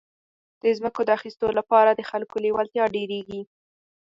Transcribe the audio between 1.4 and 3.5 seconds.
لپاره د خلکو لېوالتیا ډېرېږي.